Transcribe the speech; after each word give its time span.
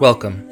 Welcome. 0.00 0.48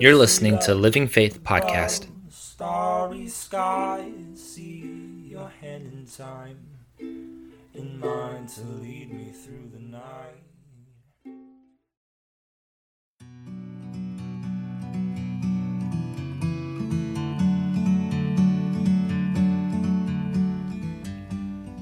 You're 0.00 0.16
listening 0.16 0.58
to 0.60 0.74
Living 0.74 1.06
Faith 1.06 1.42
Podcast. 1.42 2.06
Starry 2.30 3.28
skies, 3.28 4.12
see 4.34 5.28
your 5.30 5.50
hand 5.60 5.86
in 5.92 6.06
time, 6.06 6.58
in 6.98 8.00
mine 8.00 8.46
to 8.46 8.62
lead 8.62 9.12
me 9.12 9.30
through 9.30 9.70
the 9.74 9.80
night. 9.80 10.42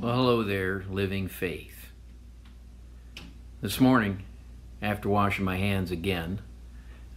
Well, 0.00 0.14
hello 0.14 0.42
there, 0.42 0.84
Living 0.90 1.28
Faith. 1.28 1.75
This 3.66 3.80
morning, 3.80 4.22
after 4.80 5.08
washing 5.08 5.44
my 5.44 5.56
hands 5.56 5.90
again, 5.90 6.40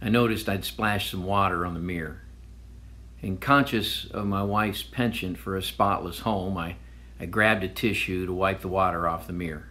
I 0.02 0.08
noticed 0.08 0.48
I'd 0.48 0.64
splashed 0.64 1.12
some 1.12 1.22
water 1.22 1.64
on 1.64 1.74
the 1.74 1.78
mirror. 1.78 2.22
And 3.22 3.40
conscious 3.40 4.06
of 4.06 4.26
my 4.26 4.42
wife's 4.42 4.82
penchant 4.82 5.38
for 5.38 5.54
a 5.54 5.62
spotless 5.62 6.18
home, 6.18 6.58
I, 6.58 6.74
I 7.20 7.26
grabbed 7.26 7.62
a 7.62 7.68
tissue 7.68 8.26
to 8.26 8.32
wipe 8.32 8.62
the 8.62 8.68
water 8.68 9.06
off 9.06 9.28
the 9.28 9.32
mirror. 9.32 9.68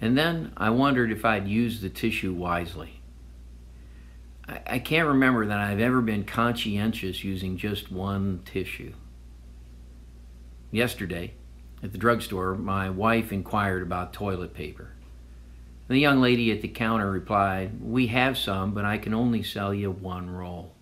And 0.00 0.16
then 0.16 0.52
I 0.56 0.70
wondered 0.70 1.10
if 1.10 1.24
I'd 1.24 1.48
used 1.48 1.82
the 1.82 1.90
tissue 1.90 2.32
wisely. 2.32 3.00
I, 4.46 4.60
I 4.64 4.78
can't 4.78 5.08
remember 5.08 5.44
that 5.44 5.58
I've 5.58 5.80
ever 5.80 6.00
been 6.00 6.22
conscientious 6.22 7.24
using 7.24 7.56
just 7.56 7.90
one 7.90 8.42
tissue. 8.44 8.92
Yesterday, 10.70 11.34
at 11.82 11.90
the 11.90 11.98
drugstore, 11.98 12.54
my 12.54 12.88
wife 12.88 13.32
inquired 13.32 13.82
about 13.82 14.12
toilet 14.12 14.54
paper. 14.54 14.92
The 15.88 15.98
young 15.98 16.20
lady 16.20 16.52
at 16.52 16.60
the 16.60 16.68
counter 16.68 17.10
replied, 17.10 17.80
We 17.80 18.08
have 18.08 18.36
some, 18.36 18.72
but 18.72 18.84
I 18.84 18.98
can 18.98 19.14
only 19.14 19.42
sell 19.42 19.72
you 19.72 19.90
one 19.90 20.28
roll. 20.28 20.74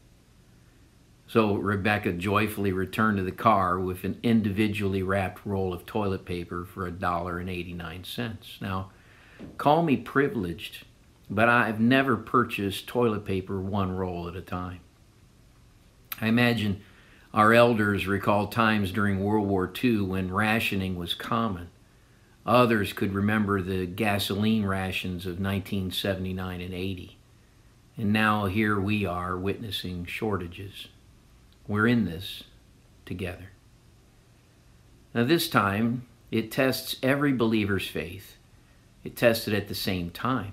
So 1.28 1.54
Rebecca 1.54 2.12
joyfully 2.12 2.72
returned 2.72 3.18
to 3.18 3.22
the 3.22 3.32
car 3.32 3.78
with 3.78 4.04
an 4.04 4.18
individually 4.22 5.02
wrapped 5.02 5.46
roll 5.46 5.72
of 5.72 5.86
toilet 5.86 6.24
paper 6.24 6.64
for 6.64 6.86
a 6.86 6.92
dollar 6.92 7.38
and 7.38 7.48
eighty-nine 7.48 8.04
cents. 8.04 8.58
Now, 8.60 8.90
call 9.58 9.82
me 9.82 9.96
privileged, 9.96 10.84
but 11.30 11.48
I've 11.48 11.80
never 11.80 12.16
purchased 12.16 12.86
toilet 12.86 13.24
paper 13.24 13.60
one 13.60 13.92
roll 13.92 14.28
at 14.28 14.36
a 14.36 14.40
time. 14.40 14.80
I 16.20 16.28
imagine 16.28 16.82
our 17.34 17.52
elders 17.52 18.06
recall 18.06 18.46
times 18.46 18.92
during 18.92 19.22
World 19.22 19.46
War 19.46 19.70
II 19.82 20.02
when 20.02 20.32
rationing 20.32 20.96
was 20.96 21.14
common. 21.14 21.68
Others 22.46 22.92
could 22.92 23.12
remember 23.12 23.60
the 23.60 23.86
gasoline 23.86 24.64
rations 24.64 25.26
of 25.26 25.40
1979 25.40 26.60
and 26.60 26.72
80. 26.72 27.18
And 27.96 28.12
now 28.12 28.46
here 28.46 28.78
we 28.78 29.04
are 29.04 29.36
witnessing 29.36 30.06
shortages. 30.06 30.88
We're 31.66 31.88
in 31.88 32.04
this 32.04 32.44
together. 33.04 33.50
Now, 35.12 35.24
this 35.24 35.48
time, 35.48 36.06
it 36.30 36.52
tests 36.52 36.96
every 37.02 37.32
believer's 37.32 37.88
faith. 37.88 38.36
It 39.02 39.16
tests 39.16 39.48
it 39.48 39.54
at 39.54 39.68
the 39.68 39.74
same 39.74 40.10
time. 40.10 40.52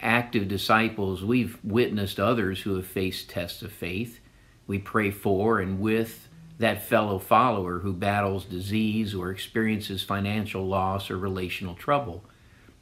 Active 0.00 0.46
disciples, 0.46 1.24
we've 1.24 1.58
witnessed 1.64 2.20
others 2.20 2.62
who 2.62 2.76
have 2.76 2.86
faced 2.86 3.30
tests 3.30 3.62
of 3.62 3.72
faith 3.72 4.20
we 4.66 4.78
pray 4.78 5.10
for 5.10 5.58
and 5.58 5.80
with 5.80 6.28
that 6.58 6.82
fellow 6.82 7.18
follower 7.18 7.80
who 7.80 7.92
battles 7.92 8.44
disease 8.44 9.14
or 9.14 9.30
experiences 9.30 10.02
financial 10.02 10.66
loss 10.66 11.10
or 11.10 11.18
relational 11.18 11.74
trouble. 11.74 12.22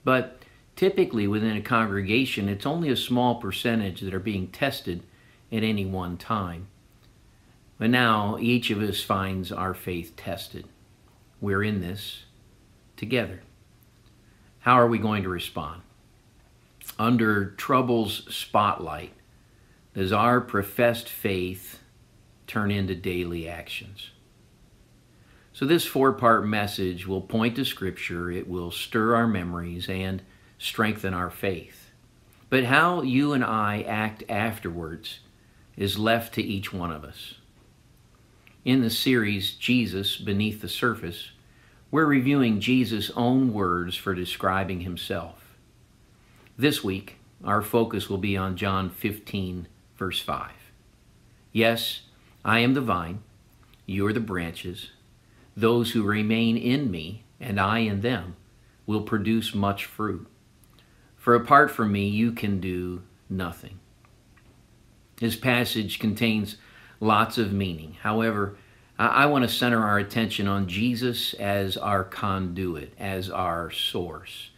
But 0.05 0.43
typically 0.77 1.27
within 1.27 1.57
a 1.57 1.63
congregation, 1.63 2.49
it's 2.49 2.67
only 2.67 2.91
a 2.91 2.97
small 2.97 3.37
percentage 3.37 4.01
that 4.01 4.15
are 4.15 4.21
being 4.21 4.49
tested 4.49 5.03
at 5.51 5.63
any 5.63 5.87
one 5.87 6.17
time. 6.17 6.69
But 7.79 7.91
now 7.91 8.39
each 8.39 8.71
of 8.71 8.81
us 8.81 9.03
finds 9.03 9.51
our 9.51 9.75
faith 9.75 10.15
tested. 10.17 10.67
We're 11.41 11.65
in 11.65 11.81
this 11.81 12.25
together. 12.97 13.43
How 14.61 14.75
are 14.75 14.87
we 14.87 14.99
going 14.99 15.25
to 15.25 15.29
respond? 15.29 15.83
Under 16.99 17.51
trouble's 17.51 18.33
spotlight, 18.33 19.13
does 19.95 20.13
our 20.13 20.41
professed 20.41 21.09
faith 21.09 21.82
turn 22.53 22.71
into 22.71 22.95
daily 22.95 23.49
actions? 23.49 24.11
So, 25.55 25.65
this 25.65 25.87
four 25.87 26.13
part 26.13 26.47
message 26.47 27.07
will 27.07 27.23
point 27.23 27.57
to 27.57 27.65
Scripture, 27.65 28.31
it 28.31 28.49
will 28.49 28.71
stir 28.71 29.15
our 29.15 29.27
memories 29.27 29.89
and 29.89 30.23
strengthen 30.59 31.15
our 31.15 31.31
faith. 31.31 31.91
But 32.51 32.65
how 32.65 33.01
you 33.01 33.33
and 33.33 33.43
I 33.43 33.83
act 33.83 34.25
afterwards 34.29 35.21
is 35.77 35.99
left 35.99 36.35
to 36.35 36.43
each 36.43 36.73
one 36.73 36.93
of 36.93 37.05
us. 37.05 37.35
In 38.65 38.83
the 38.83 38.91
series 38.91 39.55
Jesus 39.55 40.19
Beneath 40.19 40.61
the 40.61 40.69
Surface, 40.69 41.31
we're 41.91 42.05
reviewing 42.05 42.61
Jesus' 42.61 43.11
own 43.17 43.53
words 43.53 43.97
for 43.97 44.15
describing 44.15 44.81
himself. 44.81 45.57
This 46.59 46.85
week, 46.85 47.17
our 47.43 47.63
focus 47.63 48.11
will 48.11 48.19
be 48.19 48.37
on 48.37 48.57
John 48.57 48.91
15, 48.91 49.67
verse 49.97 50.21
5. 50.21 50.51
Yes, 51.53 52.03
I 52.45 52.61
am 52.61 52.75
the 52.75 52.81
vine, 52.81 53.23
you 53.87 54.07
are 54.07 54.13
the 54.13 54.21
branches. 54.21 54.91
Those 55.57 55.93
who 55.93 56.03
remain 56.03 56.57
in 56.57 56.91
me, 56.91 57.25
and 57.39 57.61
I 57.61 57.79
in 57.79 58.01
them, 58.01 58.37
will 58.87 59.03
produce 59.03 59.55
much 59.55 59.85
fruit. 59.85 60.27
For 61.17 61.35
apart 61.35 61.71
from 61.71 61.93
me, 61.93 62.09
you 62.09 62.33
can 62.33 62.59
do 62.59 63.03
nothing. 63.31 63.79
This 65.17 65.37
passage 65.37 66.01
contains 66.01 66.57
lots 66.99 67.39
of 67.39 67.53
meaning. 67.53 67.97
However, 68.03 68.57
I, 68.99 69.27
want 69.27 69.43
to 69.43 69.49
center 69.49 69.83
our 69.83 69.99
attention 69.99 70.47
on 70.47 70.69
Jesus 70.69 71.35
as 71.35 71.77
our 71.77 72.05
conduit, 72.05 72.93
as 72.99 73.31
our 73.31 73.71
source. 73.71 74.51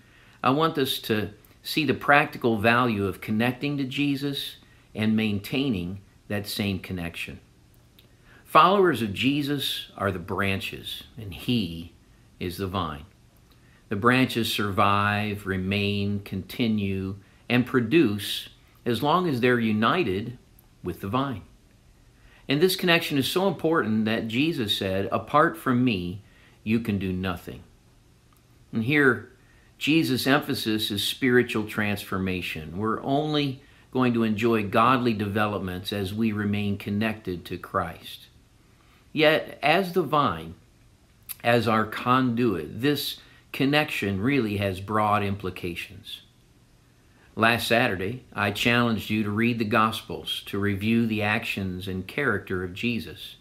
I 0.43 0.51
want 0.51 0.77
us 0.77 0.99
to 1.01 1.31
see 1.63 1.85
the 1.85 1.95
practical 1.95 2.59
value 2.59 3.07
of 3.07 3.21
connecting 3.21 3.79
to 3.79 3.85
Jesus 3.85 4.57
and 4.95 5.17
maintaining 5.17 6.01
that 6.29 6.47
same 6.47 6.79
connection. 6.79 7.41
Followers 8.55 9.03
of 9.03 9.13
Jesus 9.13 9.91
are 9.97 10.13
the 10.13 10.21
branches, 10.21 11.03
and 11.19 11.35
He 11.35 11.93
is 12.39 12.59
the 12.59 12.69
vine. 12.69 13.05
The 13.89 13.97
branches 13.97 14.53
survive, 14.53 15.45
remain, 15.45 16.21
continue, 16.21 17.17
and 17.49 17.67
produce 17.67 18.51
as 18.87 19.03
long 19.03 19.29
as 19.29 19.41
they're 19.41 19.59
united 19.59 20.39
with 20.85 21.01
the 21.01 21.09
vine. 21.09 21.43
And 22.49 22.61
this 22.61 22.77
connection 22.77 23.19
is 23.19 23.27
so 23.27 23.49
important 23.49 24.05
that 24.05 24.29
Jesus 24.29 24.79
said, 24.79 25.09
Apart 25.11 25.57
from 25.57 25.85
me, 25.85 26.23
you 26.63 26.79
can 26.79 26.97
do 27.01 27.13
nothing. 27.13 27.65
And 28.73 28.85
here, 28.85 29.33
Jesus' 29.79 30.29
emphasis 30.29 30.93
is 30.93 31.03
spiritual 31.03 31.67
transformation. 31.67 32.79
We're 32.79 33.03
only 33.03 33.63
going 33.91 34.15
to 34.15 34.23
enjoy 34.23 34.63
godly 34.63 35.13
developments 35.13 35.93
as 35.93 36.15
we 36.15 36.31
remain 36.31 36.79
connected 36.79 37.45
to 37.47 37.59
Christ. 37.59 38.29
Yet, 39.15 39.61
as 39.63 39.93
the 39.93 40.03
vine, 40.03 40.57
as 41.45 41.69
our 41.69 41.87
conduit, 41.87 42.81
this 42.81 43.21
connection 43.53 44.21
really 44.21 44.57
has 44.57 44.81
broad 44.81 45.23
implications. 45.23 46.23
Last 47.37 47.69
Saturday, 47.69 48.25
I 48.33 48.51
challenged 48.51 49.11
you 49.11 49.23
to 49.23 49.31
read 49.31 49.61
the 49.61 49.65
Gospels 49.65 50.43
to 50.47 50.59
review 50.59 51.07
the 51.07 51.23
actions 51.23 51.87
and 51.87 52.09
character 52.09 52.65
of 52.65 52.75
Jesus. 52.75 53.37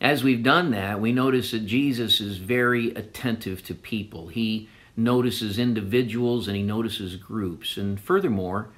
As 0.00 0.24
we've 0.24 0.42
done 0.42 0.70
that, 0.70 1.02
we 1.02 1.12
notice 1.12 1.50
that 1.50 1.66
Jesus 1.66 2.18
is 2.18 2.38
very 2.38 2.94
attentive 2.94 3.62
to 3.64 3.74
people. 3.74 4.28
He 4.28 4.70
notices 4.96 5.58
individuals 5.58 6.48
and 6.48 6.56
he 6.56 6.62
notices 6.62 7.16
groups. 7.16 7.76
And 7.76 8.00
furthermore, 8.00 8.70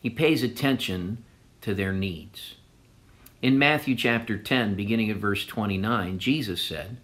he 0.00 0.10
pays 0.10 0.44
attention 0.44 1.24
to 1.62 1.74
their 1.74 1.92
needs. 1.92 2.54
In 3.42 3.58
Matthew 3.58 3.94
chapter 3.94 4.36
10, 4.36 4.74
beginning 4.74 5.10
at 5.10 5.16
verse 5.16 5.46
29, 5.46 6.18
Jesus 6.18 6.60
said, 6.60 6.98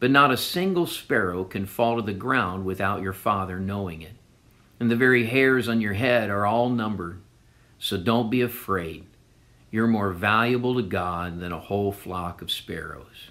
But 0.00 0.10
not 0.10 0.30
a 0.30 0.36
single 0.36 0.86
sparrow 0.86 1.44
can 1.44 1.64
fall 1.64 1.96
to 1.96 2.02
the 2.02 2.12
ground 2.12 2.66
without 2.66 3.00
your 3.00 3.14
Father 3.14 3.58
knowing 3.58 4.02
it. 4.02 4.12
And 4.78 4.90
the 4.90 4.96
very 4.96 5.24
hairs 5.24 5.68
on 5.68 5.80
your 5.80 5.94
head 5.94 6.28
are 6.28 6.44
all 6.44 6.68
numbered. 6.68 7.22
So 7.78 7.96
don't 7.96 8.28
be 8.28 8.42
afraid. 8.42 9.06
You're 9.70 9.86
more 9.86 10.12
valuable 10.12 10.74
to 10.74 10.82
God 10.82 11.40
than 11.40 11.52
a 11.52 11.58
whole 11.58 11.90
flock 11.90 12.42
of 12.42 12.50
sparrows. 12.50 13.30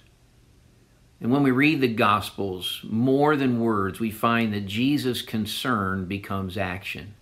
And 1.20 1.32
when 1.32 1.44
we 1.44 1.52
read 1.52 1.80
the 1.80 1.94
Gospels, 1.94 2.82
more 2.84 3.36
than 3.36 3.60
words, 3.60 4.00
we 4.00 4.10
find 4.10 4.52
that 4.54 4.66
Jesus' 4.66 5.22
concern 5.22 6.06
becomes 6.06 6.58
action. 6.58 7.14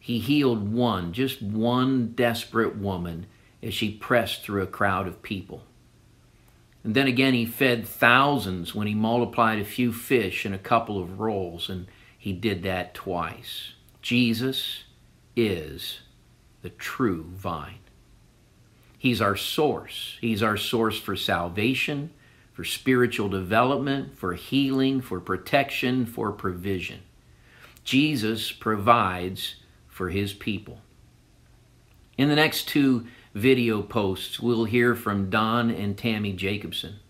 He 0.00 0.18
healed 0.18 0.72
one, 0.72 1.12
just 1.12 1.42
one 1.42 2.12
desperate 2.12 2.76
woman 2.76 3.26
as 3.64 3.74
she 3.74 3.90
pressed 3.90 4.42
through 4.42 4.62
a 4.62 4.68
crowd 4.68 5.06
of 5.06 5.22
people. 5.22 5.62
And 6.84 6.94
then 6.94 7.06
again, 7.06 7.32
he 7.32 7.46
fed 7.46 7.86
thousands 7.86 8.74
when 8.74 8.86
he 8.86 8.94
multiplied 8.94 9.58
a 9.58 9.64
few 9.64 9.92
fish 9.92 10.44
and 10.44 10.54
a 10.54 10.58
couple 10.58 11.00
of 11.00 11.18
rolls. 11.18 11.70
And 11.70 11.86
he 12.18 12.32
did 12.32 12.62
that 12.62 12.94
twice. 12.94 13.72
Jesus 14.02 14.84
is 15.34 16.00
the 16.60 16.68
true 16.68 17.24
vine. 17.30 17.78
He's 18.98 19.20
our 19.20 19.36
source. 19.36 20.18
He's 20.20 20.42
our 20.42 20.56
source 20.58 20.98
for 20.98 21.16
salvation, 21.16 22.10
for 22.52 22.64
spiritual 22.64 23.28
development, 23.28 24.16
for 24.16 24.34
healing, 24.34 25.00
for 25.00 25.20
protection, 25.20 26.06
for 26.06 26.32
provision. 26.32 27.00
Jesus 27.82 28.52
provides 28.52 29.56
for 29.88 30.10
his 30.10 30.32
people. 30.32 30.80
In 32.16 32.28
the 32.28 32.36
next 32.36 32.68
two 32.68 33.06
video 33.34 33.82
posts, 33.82 34.38
we'll 34.38 34.64
hear 34.64 34.94
from 34.94 35.28
Don 35.28 35.70
and 35.70 35.98
Tammy 35.98 36.32
Jacobson. 36.32 37.00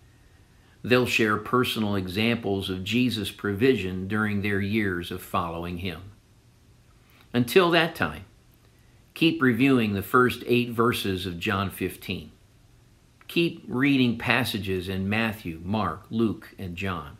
They'll 0.82 1.06
share 1.06 1.36
personal 1.36 1.96
examples 1.96 2.70
of 2.70 2.84
Jesus' 2.84 3.30
provision 3.30 4.08
during 4.08 4.40
their 4.40 4.60
years 4.60 5.10
of 5.10 5.22
following 5.22 5.78
him. 5.78 6.12
Until 7.32 7.70
that 7.70 7.94
time, 7.94 8.24
keep 9.12 9.40
reviewing 9.42 9.92
the 9.92 10.02
first 10.02 10.42
eight 10.46 10.70
verses 10.70 11.26
of 11.26 11.38
John 11.38 11.70
15. 11.70 12.30
Keep 13.28 13.64
reading 13.66 14.18
passages 14.18 14.88
in 14.88 15.08
Matthew, 15.08 15.60
Mark, 15.64 16.04
Luke, 16.10 16.54
and 16.58 16.76
John. 16.76 17.16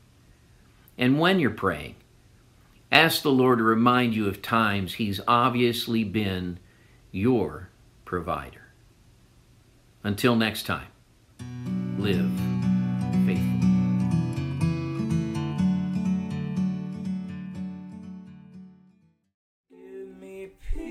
And 0.97 1.19
when 1.19 1.41
you're 1.41 1.51
praying, 1.51 1.97
ask 2.93 3.23
the 3.23 3.31
Lord 3.31 3.59
to 3.59 3.65
remind 3.65 4.15
you 4.15 4.29
of 4.29 4.41
times 4.41 4.95
He's 4.95 5.21
obviously 5.27 6.05
been 6.05 6.59
your 7.11 7.71
provider. 8.05 8.64
Until 10.05 10.37
next 10.37 10.65
time, 10.65 10.87
live 11.97 12.31
faithful. 13.25 13.61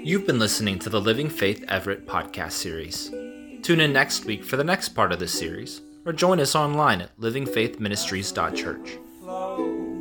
You've 0.03 0.25
been 0.25 0.39
listening 0.39 0.79
to 0.79 0.89
the 0.89 0.99
Living 0.99 1.29
Faith 1.29 1.63
Everett 1.69 2.07
podcast 2.07 2.53
series. 2.53 3.11
Tune 3.61 3.79
in 3.79 3.93
next 3.93 4.25
week 4.25 4.43
for 4.43 4.57
the 4.57 4.63
next 4.63 4.89
part 4.89 5.11
of 5.11 5.19
this 5.19 5.31
series, 5.31 5.81
or 6.05 6.11
join 6.11 6.39
us 6.39 6.55
online 6.55 7.01
at 7.01 7.15
livingfaithministries.church. 7.19 9.92